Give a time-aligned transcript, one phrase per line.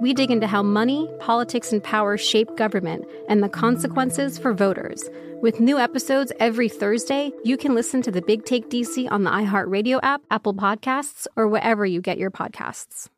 [0.00, 5.08] We dig into how money, politics, and power shape government and the consequences for voters.
[5.40, 9.30] With new episodes every Thursday, you can listen to the Big Take DC on the
[9.30, 13.08] iHeartRadio app, Apple Podcasts, or wherever you get your podcasts.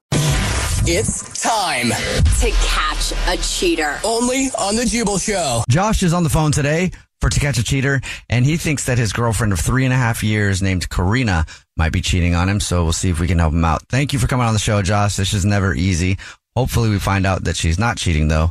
[0.89, 3.99] It's time to catch a cheater.
[4.05, 5.65] only on the Jubal Show.
[5.69, 8.99] Josh is on the phone today for To Catch a Cheater, and he thinks that
[8.99, 12.61] his girlfriend of three and a half years named Karina might be cheating on him.
[12.61, 13.83] So we'll see if we can help him out.
[13.89, 15.17] Thank you for coming on the show, Josh.
[15.17, 16.19] This is never easy.
[16.57, 18.51] Hopefully we find out that she's not cheating though.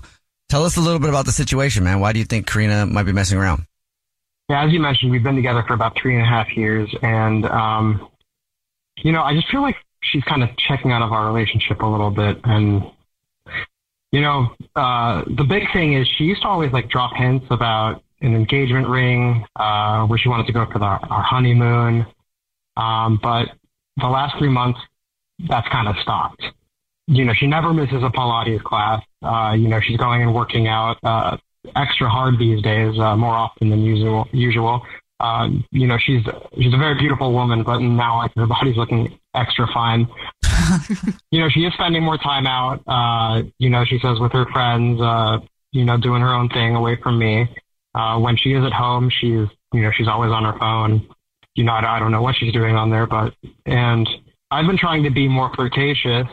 [0.50, 2.00] Tell us a little bit about the situation, man.
[2.00, 3.66] Why do you think Karina might be messing around?
[4.47, 7.45] Yeah, as you mentioned, we've been together for about three and a half years, and
[7.45, 8.08] um,
[8.97, 11.86] you know, I just feel like she's kind of checking out of our relationship a
[11.86, 12.39] little bit.
[12.44, 12.84] And
[14.12, 18.03] you know, uh, the big thing is she used to always like drop hints about
[18.22, 22.06] an engagement ring, uh, where she wanted to go for the, our honeymoon.
[22.78, 23.50] Um, but
[23.97, 24.79] the last three months,
[25.40, 26.44] that's kind of stopped.
[27.07, 29.03] You know, she never misses a Pilates class.
[29.21, 31.38] Uh, you know, she's going and working out uh,
[31.75, 34.27] extra hard these days, uh, more often than usual.
[34.31, 34.81] Usual.
[35.19, 36.23] Um, you know, she's
[36.55, 40.07] she's a very beautiful woman, but now like her body's looking extra fine.
[41.31, 42.81] you know, she is spending more time out.
[42.88, 44.99] Uh, you know, she says with her friends.
[45.01, 45.39] Uh,
[45.75, 47.47] you know, doing her own thing away from me.
[47.93, 51.07] Uh, when she is at home, she's you know she's always on her phone.
[51.53, 53.33] You know, I, I don't know what she's doing on there, but
[53.66, 54.07] and
[54.51, 56.27] I've been trying to be more flirtatious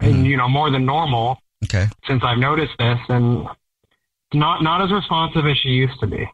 [0.00, 0.24] and mm.
[0.26, 1.86] you know more than normal Okay.
[2.06, 3.46] since I've noticed this, and
[4.32, 6.28] not not as responsive as she used to be.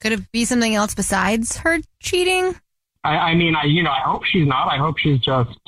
[0.00, 2.56] Could it be something else besides her cheating?
[3.04, 4.68] I, I mean, I you know, I hope she's not.
[4.68, 5.58] I hope she's just,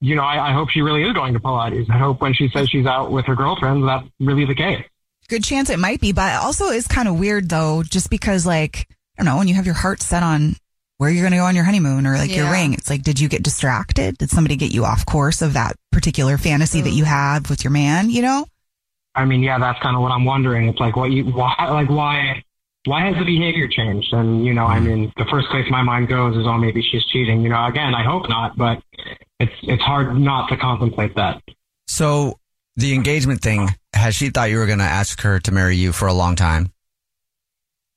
[0.00, 1.90] you know, I, I hope she really is going to Pilates.
[1.90, 4.84] I hope when she says she's out with her girlfriends, that's really the case.
[5.28, 8.86] Good chance it might be, but also is kind of weird though, just because like,
[9.18, 10.56] I don't know, when you have your heart set on
[10.98, 13.20] where you're going to go on your honeymoon or like your ring, it's like, did
[13.20, 14.16] you get distracted?
[14.18, 17.70] Did somebody get you off course of that particular fantasy that you have with your
[17.70, 18.46] man, you know?
[19.14, 20.68] I mean, yeah, that's kind of what I'm wondering.
[20.68, 22.42] It's like, what you, why, like, why,
[22.86, 24.12] why has the behavior changed?
[24.12, 27.04] And you know, I mean, the first place my mind goes is, oh, maybe she's
[27.06, 27.42] cheating.
[27.42, 28.82] You know, again, I hope not, but
[29.40, 31.42] it's it's hard not to contemplate that.
[31.88, 32.38] So
[32.76, 35.92] the engagement thing, has she thought you were going to ask her to marry you
[35.92, 36.72] for a long time?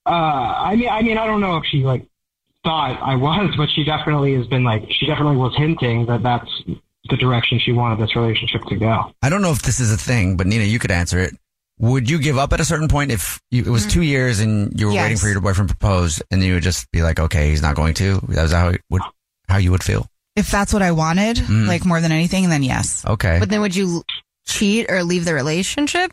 [0.05, 2.07] Uh, I mean, I mean, I don't know if she like
[2.63, 6.49] thought I was, but she definitely has been like, she definitely was hinting that that's
[7.09, 9.11] the direction she wanted this relationship to go.
[9.21, 11.33] I don't know if this is a thing, but Nina, you could answer it.
[11.79, 14.77] Would you give up at a certain point if you, it was two years and
[14.77, 17.49] you were waiting for your boyfriend to propose and you would just be like, okay,
[17.49, 18.19] he's not going to?
[18.27, 19.01] That was how, it would,
[19.47, 20.05] how you would feel?
[20.35, 21.67] If that's what I wanted, Mm.
[21.67, 23.05] like more than anything, then yes.
[23.05, 23.37] Okay.
[23.39, 24.03] But then would you
[24.45, 26.11] cheat or leave the relationship?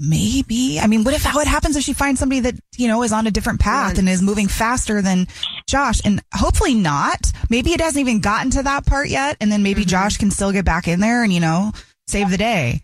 [0.00, 0.80] Maybe.
[0.80, 3.12] I mean, what if how what happens if she finds somebody that, you know, is
[3.12, 5.28] on a different path and is moving faster than
[5.68, 6.00] Josh?
[6.04, 7.30] And hopefully not.
[7.48, 9.36] Maybe it hasn't even gotten to that part yet.
[9.40, 9.90] And then maybe mm-hmm.
[9.90, 11.72] Josh can still get back in there and, you know,
[12.08, 12.82] save the day.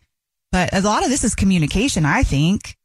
[0.52, 2.76] But a lot of this is communication, I think.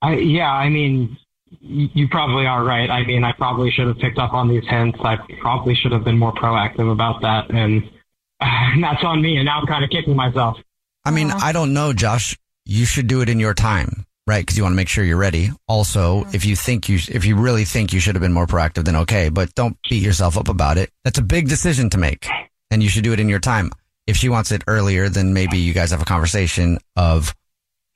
[0.00, 1.18] I, yeah, I mean,
[1.60, 2.88] you probably are right.
[2.88, 4.98] I mean, I probably should have picked up on these hints.
[5.02, 7.50] I probably should have been more proactive about that.
[7.50, 7.88] And,
[8.40, 9.36] and that's on me.
[9.36, 10.56] And now I'm kind of kicking myself.
[11.04, 11.40] I mean, uh-huh.
[11.42, 12.36] I don't know, Josh.
[12.64, 14.40] You should do it in your time, right?
[14.40, 15.50] Because you want to make sure you're ready.
[15.68, 18.84] Also, if you think you, if you really think you should have been more proactive,
[18.84, 19.28] then okay.
[19.28, 20.90] But don't beat yourself up about it.
[21.04, 22.28] That's a big decision to make,
[22.70, 23.70] and you should do it in your time.
[24.06, 27.34] If she wants it earlier, then maybe you guys have a conversation of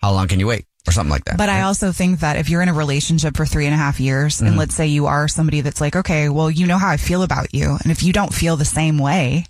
[0.00, 0.64] how long can you wait.
[0.88, 1.36] or something like that.
[1.36, 3.98] But I also think that if you're in a relationship for three and a half
[3.98, 4.56] years, and Mhm.
[4.56, 7.52] let's say you are somebody that's like, okay, well, you know how I feel about
[7.52, 7.76] you.
[7.82, 9.46] And if you don't feel the same way,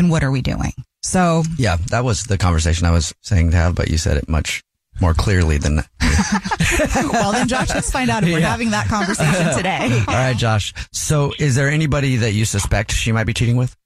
[0.00, 0.72] then what are we doing?
[1.02, 4.28] So yeah, that was the conversation I was saying to have, but you said it
[4.28, 4.62] much
[5.00, 5.76] more clearly than.
[7.12, 8.50] well, then Josh, let's find out if we're Yeah.
[8.50, 10.02] having that conversation today.
[10.08, 10.74] All right, Josh.
[10.92, 13.76] So, is there anybody that you suspect she might be cheating with?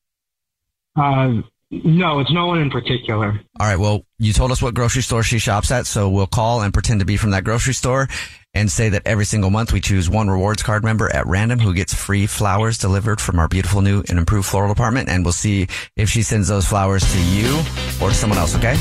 [0.96, 3.40] Uh, no, it's no one in particular.
[3.60, 3.78] All right.
[3.78, 7.00] Well, you told us what grocery store she shops at, so we'll call and pretend
[7.00, 8.08] to be from that grocery store
[8.54, 11.74] and say that every single month we choose one rewards card member at random who
[11.74, 15.08] gets free flowers delivered from our beautiful new and improved floral department.
[15.08, 17.58] And we'll see if she sends those flowers to you
[18.00, 18.54] or to someone else.
[18.56, 18.76] Okay.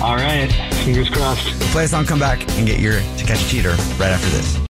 [0.00, 0.50] All right.
[0.84, 1.48] Fingers crossed.
[1.72, 4.69] Play a song, come back and get your to catch a cheater right after this.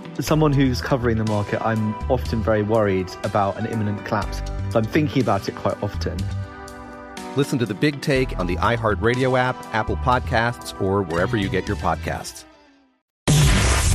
[0.21, 4.43] As someone who's covering the market, I'm often very worried about an imminent collapse.
[4.69, 6.15] So I'm thinking about it quite often.
[7.35, 11.67] Listen to the Big Take on the iHeartRadio app, Apple Podcasts, or wherever you get
[11.67, 12.43] your podcasts.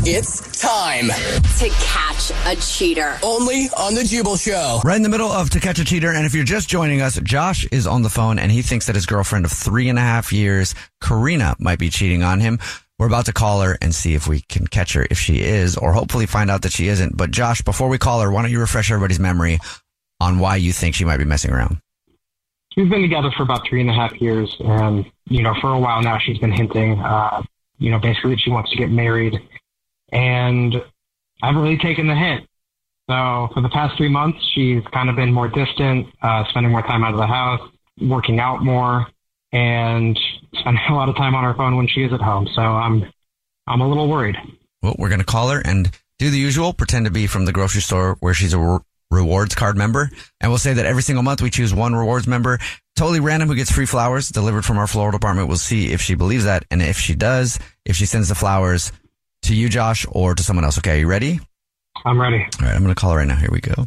[0.08, 3.18] It's time to catch a cheater.
[3.22, 4.80] only on the Jubal Show.
[4.84, 6.12] Right in the middle of To Catch a Cheater.
[6.12, 8.96] And if you're just joining us, Josh is on the phone and he thinks that
[8.96, 12.58] his girlfriend of three and a half years, Karina, might be cheating on him.
[12.98, 15.76] We're about to call her and see if we can catch her if she is,
[15.76, 17.16] or hopefully find out that she isn't.
[17.16, 19.58] But Josh, before we call her, why don't you refresh everybody's memory
[20.20, 21.78] on why you think she might be messing around?
[22.76, 25.78] We've been together for about three and a half years, and you know, for a
[25.78, 27.42] while now, she's been hinting, uh,
[27.78, 29.38] you know, basically that she wants to get married,
[30.10, 30.74] and
[31.42, 32.46] I haven't really taken the hint.
[33.08, 36.82] So for the past three months, she's kind of been more distant, uh, spending more
[36.82, 37.60] time out of the house,
[38.00, 39.06] working out more,
[39.52, 40.18] and
[40.54, 42.48] spend a lot of time on her phone when she is at home.
[42.54, 43.04] So I'm,
[43.66, 44.36] I'm a little worried.
[44.82, 47.52] Well, we're going to call her and do the usual, pretend to be from the
[47.52, 48.78] grocery store where she's a re-
[49.10, 50.10] rewards card member.
[50.40, 52.58] And we'll say that every single month we choose one rewards member,
[52.96, 55.48] totally random, who gets free flowers delivered from our floral department.
[55.48, 56.64] We'll see if she believes that.
[56.70, 58.92] And if she does, if she sends the flowers
[59.42, 60.78] to you, Josh, or to someone else.
[60.78, 60.96] Okay.
[60.96, 61.40] Are you ready?
[62.04, 62.46] I'm ready.
[62.60, 62.74] All right.
[62.74, 63.36] I'm going to call her right now.
[63.36, 63.86] Here we go.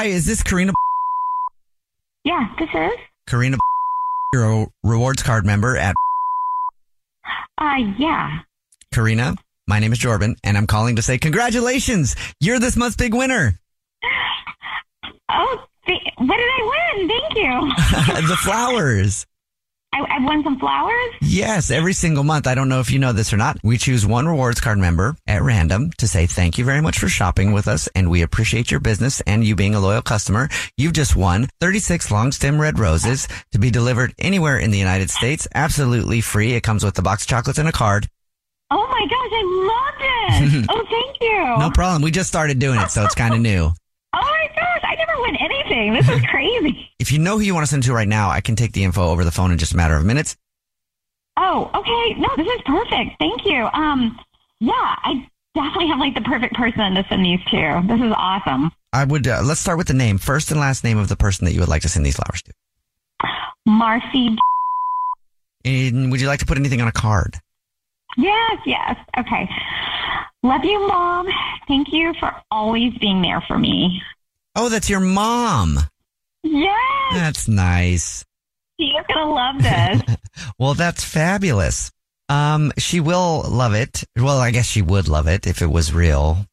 [0.00, 0.72] Hi, is this Karina?
[2.24, 2.98] Yeah, this is.
[3.26, 3.58] Karina,
[4.32, 5.94] you're a rewards card member at
[7.58, 8.38] Uh, yeah.
[8.94, 9.34] Karina.
[9.68, 12.16] My name is Jordan, and I'm calling to say congratulations.
[12.40, 13.60] You're this month's big winner.
[15.28, 17.06] Oh, th- what did I win?
[17.06, 18.26] Thank you.
[18.26, 19.26] the flowers.
[19.92, 21.14] I, I won some flowers.
[21.20, 22.46] Yes, every single month.
[22.46, 23.58] I don't know if you know this or not.
[23.64, 27.08] We choose one rewards card member at random to say thank you very much for
[27.08, 30.48] shopping with us and we appreciate your business and you being a loyal customer.
[30.76, 35.10] You've just won 36 long stem red roses to be delivered anywhere in the United
[35.10, 35.48] States.
[35.54, 36.52] Absolutely free.
[36.52, 38.06] It comes with a box of chocolates and a card.
[38.70, 40.66] Oh my gosh, I love it.
[40.70, 41.58] oh, thank you.
[41.58, 42.02] No problem.
[42.02, 43.70] We just started doing it, so it's kind of new.
[44.12, 45.36] Oh my gosh, I never win
[45.70, 46.90] This is crazy.
[46.98, 48.84] If you know who you want to send to right now, I can take the
[48.84, 50.36] info over the phone in just a matter of minutes.
[51.36, 52.20] Oh, okay.
[52.20, 53.18] No, this is perfect.
[53.18, 53.68] Thank you.
[53.72, 54.18] Um,
[54.58, 57.82] yeah, I definitely have like the perfect person to send these to.
[57.86, 58.72] This is awesome.
[58.92, 61.44] I would, uh, let's start with the name, first and last name of the person
[61.44, 62.52] that you would like to send these flowers to.
[63.64, 64.36] Marcy.
[65.64, 67.36] And would you like to put anything on a card?
[68.16, 68.96] Yes, yes.
[69.16, 69.48] Okay.
[70.42, 71.28] Love you, Mom.
[71.68, 74.02] Thank you for always being there for me.
[74.56, 75.78] Oh, that's your mom.
[76.42, 76.74] Yes.
[77.12, 78.24] That's nice.
[78.80, 80.16] She is going to love this.
[80.58, 81.90] Well, that's fabulous.
[82.30, 84.04] Um, she will love it.
[84.16, 86.46] Well, I guess she would love it if it was real.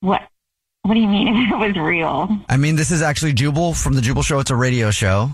[0.00, 0.22] what?
[0.82, 2.28] What do you mean if it was real?
[2.48, 4.40] I mean, this is actually Jubal from the Jubal Show.
[4.40, 5.30] It's a radio show.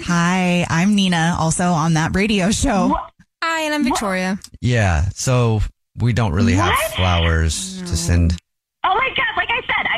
[0.00, 2.96] Hi, I'm Nina, also on that radio show.
[3.44, 4.38] Hi, and I'm Victoria.
[4.60, 5.04] Yeah.
[5.14, 5.60] So
[5.96, 8.32] we don't really have flowers to send.
[8.84, 9.36] Oh my God.
[9.36, 9.48] Like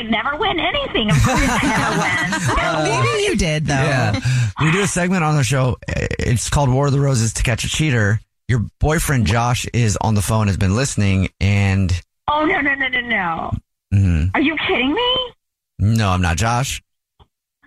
[0.01, 1.11] I never win anything.
[1.11, 3.03] Of course I never win.
[3.05, 3.75] Maybe you did though.
[3.75, 4.19] Yeah.
[4.61, 5.77] We do a segment on the show.
[5.89, 8.21] It's called War of the Roses to Catch a Cheater.
[8.49, 11.93] Your boyfriend Josh is on the phone, has been listening, and
[12.29, 13.53] Oh, no, no, no, no, no.
[13.93, 14.31] Mhm.
[14.35, 15.33] Are you kidding me?
[15.79, 16.83] no, I'm not Josh.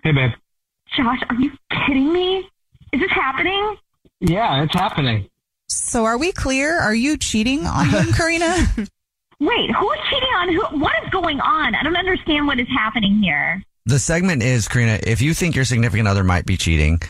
[0.02, 0.30] Hey, babe.
[0.96, 1.50] Josh, are you
[1.86, 2.48] kidding me?
[2.92, 3.76] Is this happening?
[4.20, 5.28] Yeah, it's happening.
[5.68, 6.78] So are we clear?
[6.78, 8.56] Are you cheating on him, Karina?
[9.40, 10.78] Wait, who's cheating on who?
[10.80, 11.74] What is going on?
[11.74, 13.62] I don't understand what is happening here.
[13.86, 17.00] The segment is, Karina, if you think your significant other might be cheating,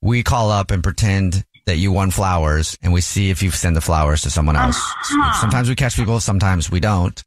[0.00, 3.76] we call up and pretend that you won flowers and we see if you send
[3.76, 4.76] the flowers to someone else.
[4.78, 5.40] Uh-huh.
[5.40, 7.22] Sometimes we catch people, sometimes we don't.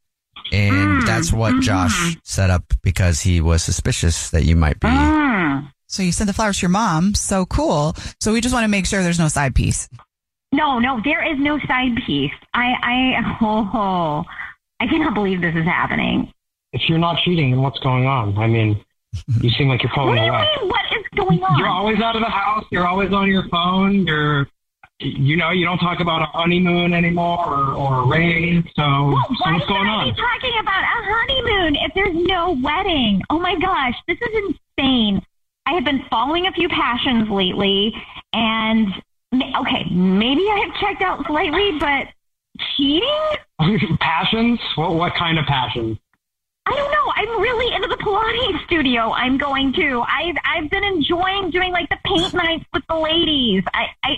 [0.52, 1.62] And Mm, that's what mhm.
[1.62, 4.88] Josh set up because he was suspicious that you might be.
[4.88, 5.72] Mm.
[5.88, 7.16] So you sent the flowers to your mom.
[7.16, 7.96] So cool.
[8.20, 9.88] So we just want to make sure there's no side piece.
[10.52, 12.32] No, no, there is no side piece.
[12.54, 14.24] I, I, oh, oh,
[14.80, 16.32] I cannot believe this is happening.
[16.74, 18.38] If you're not cheating, then what's going on?
[18.38, 18.84] I mean,
[19.42, 20.50] you seem like you're What pulling do you away.
[20.64, 21.58] What is going on?
[21.58, 22.66] You're always out of the house.
[22.72, 24.06] You're always on your phone.
[24.06, 24.48] You're,
[25.00, 28.64] you know, you don't talk about a honeymoon anymore or, or a ring.
[28.76, 30.10] So, Well, so what's going I on?
[30.14, 33.22] be talking about a honeymoon if there's no wedding?
[33.30, 35.22] Oh my gosh, this is insane.
[35.66, 37.94] I have been following a few passions lately,
[38.34, 38.88] and
[39.34, 42.08] okay, maybe I have checked out slightly, but
[42.78, 43.38] cheating?
[44.00, 44.60] passions?
[44.76, 45.98] What what kind of passions?
[46.68, 47.14] I don't know.
[47.16, 49.12] I'm really into the Pilates studio.
[49.12, 50.02] I'm going to.
[50.02, 53.64] I've I've been enjoying doing like the paint nights with the ladies.
[53.74, 54.18] I I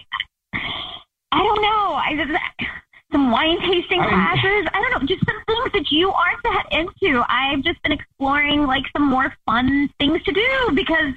[1.32, 1.94] I don't know.
[1.94, 2.70] I just
[3.12, 4.68] some wine tasting I- classes.
[4.74, 5.08] I don't know.
[5.08, 7.24] Just some things that you aren't that into.
[7.28, 11.14] I've just been exploring like some more fun things to do because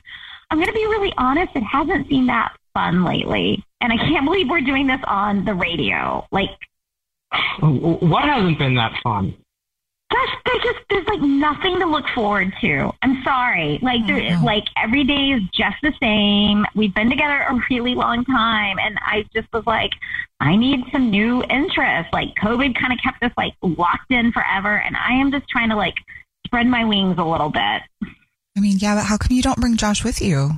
[0.50, 1.54] I'm going to be really honest.
[1.54, 5.54] It hasn't seemed that fun lately, and I can't believe we're doing this on the
[5.54, 6.26] radio.
[6.32, 6.50] Like
[7.60, 9.34] What hasn't been that fun?
[10.10, 12.90] Gosh, there's just there's like nothing to look forward to.
[13.02, 13.78] I'm sorry.
[13.80, 14.44] Like there, mm-hmm.
[14.44, 16.66] like every day is just the same.
[16.74, 19.92] We've been together a really long time, and I just was like,
[20.40, 22.12] I need some new interest.
[22.12, 25.68] Like COVID kind of kept us like locked in forever, and I am just trying
[25.68, 25.94] to like
[26.44, 27.82] spread my wings a little bit.
[28.56, 30.50] I mean, yeah, but how come you don't bring Josh with you?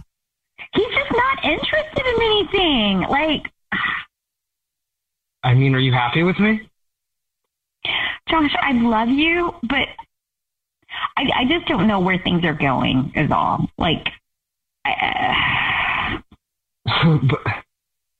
[0.72, 3.00] He's just not interested in anything.
[3.02, 3.52] Like
[5.42, 6.68] I mean, are you happy with me?
[8.28, 9.88] Josh, I love you, but
[11.16, 13.12] I, I just don't know where things are going.
[13.14, 13.68] Is all.
[13.76, 14.08] Like,
[14.84, 16.22] I,
[17.04, 17.40] but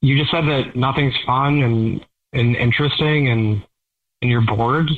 [0.01, 3.65] you just said that nothing's fun and and interesting, and
[4.21, 4.91] and you're bored.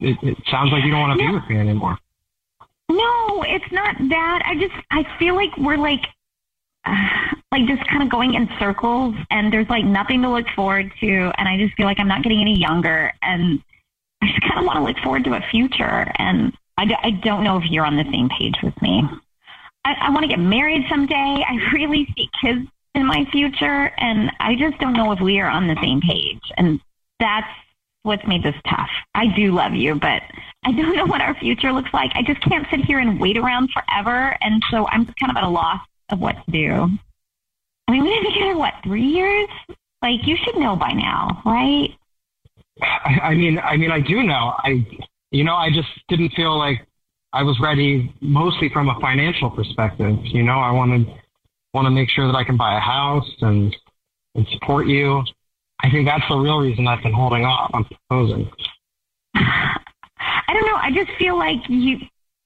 [0.00, 1.98] It, it sounds like you don't want to be with me anymore.
[2.88, 4.42] No, it's not that.
[4.44, 6.21] I just I feel like we're like uh,
[7.52, 11.32] like just kind of going in circles and there's like nothing to look forward to
[11.38, 13.62] and I just feel like I'm not getting any younger and
[14.22, 17.44] I just kind of want to look forward to a future and I, I don't
[17.44, 19.04] know if you're on the same page with me.
[19.84, 21.44] I, I want to get married someday.
[21.46, 25.48] I really see kids in my future and I just don't know if we are
[25.48, 26.80] on the same page and
[27.20, 27.48] that's
[28.02, 28.90] what's made this tough.
[29.14, 30.22] I do love you, but
[30.64, 32.10] I don't know what our future looks like.
[32.14, 34.36] I just can't sit here and wait around forever.
[34.40, 35.80] And so I'm kind of at a loss
[36.12, 36.88] of what to do.
[37.88, 39.48] I mean, we've been together, what, three years?
[40.02, 41.90] Like, you should know by now, right?
[42.80, 44.54] I, I mean, I mean, I do know.
[44.58, 44.86] I,
[45.30, 46.86] you know, I just didn't feel like
[47.32, 50.16] I was ready, mostly from a financial perspective.
[50.24, 51.06] You know, I wanted
[51.74, 53.74] want to make sure that I can buy a house and
[54.34, 55.22] and support you.
[55.82, 58.50] I think that's the real reason I've been holding off on proposing.
[59.34, 60.76] I don't know.
[60.76, 61.98] I just feel like you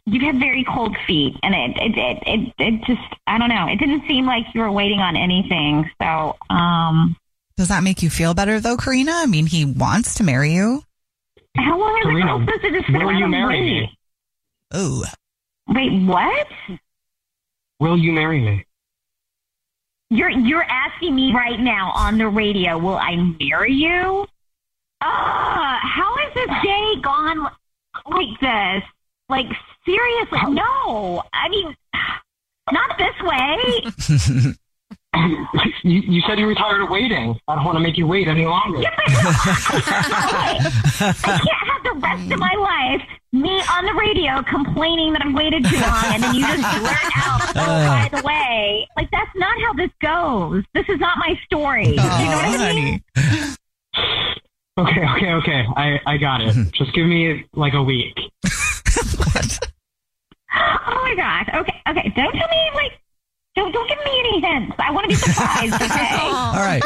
[0.06, 3.66] you have very cold feet, and it it it it, it just I don't know.
[3.68, 5.90] It didn't seem like you were waiting on anything.
[6.00, 7.16] So, um,
[7.56, 9.12] Does that make you feel better though, Karina?
[9.12, 10.82] I mean, he wants to marry you.
[11.56, 13.80] how long is Serena, it supposed to just sit will you marry wait?
[13.82, 13.98] me?
[14.72, 15.04] Oh,
[15.68, 16.46] Wait, what?
[17.80, 18.64] Will you marry me?
[20.10, 24.26] You're you're asking me right now on the radio, will I marry you?
[25.00, 27.50] Ah, how has this day gone
[28.06, 28.82] like this?
[29.28, 29.46] Like
[29.86, 31.22] seriously, no.
[31.32, 31.74] I mean,
[32.72, 34.54] not this way.
[35.84, 37.38] you, you said you were tired of waiting.
[37.48, 38.82] I don't want to make you wait any longer.
[38.86, 38.92] I
[41.22, 43.02] can't have the rest of my life
[43.32, 47.16] me on the radio complaining that I've waited too long, and then you just blurt
[47.16, 48.10] out, "Oh, uh.
[48.10, 50.64] by the way," like that's not how this goes.
[50.74, 51.96] This is not my story.
[51.98, 53.02] Oh, you know what I mean?
[54.78, 55.64] Okay, okay, okay.
[55.74, 56.54] I, I got it.
[56.72, 58.14] Just give me like a week.
[60.88, 61.48] Oh my gosh.
[61.54, 62.12] Okay, okay.
[62.16, 62.92] Don't tell me like.
[63.54, 64.76] Don't don't give me any hints.
[64.78, 65.72] I want to be surprised.
[65.82, 66.18] Okay.
[66.20, 66.82] All right.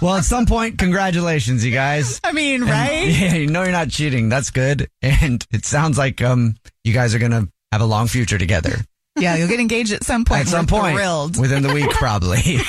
[0.00, 2.18] Well, at some point, congratulations, you guys.
[2.24, 3.08] I mean, And, right?
[3.08, 4.30] yeah, you know you're not cheating.
[4.30, 4.88] That's good.
[5.02, 8.76] And it sounds like um you guys are gonna have a long future together.
[9.18, 10.40] Yeah, you'll get engaged at some point.
[10.42, 11.38] At some We're point, thrilled.
[11.38, 12.40] within the week, probably.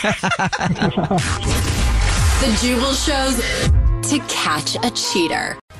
[2.35, 3.37] The Jubal shows
[4.09, 5.57] to catch a cheater.